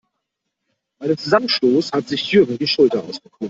Bei 0.97 1.05
dem 1.05 1.17
Zusammenstoß 1.19 1.91
hat 1.91 2.07
sich 2.07 2.31
Jürgen 2.31 2.57
die 2.57 2.65
Schulter 2.65 3.03
ausgekugelt. 3.03 3.37